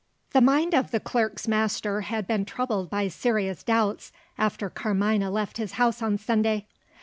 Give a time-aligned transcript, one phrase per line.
[0.31, 5.57] The mind of the clerk's master had been troubled by serious doubts, after Carmina left
[5.57, 6.65] his house on Sunday.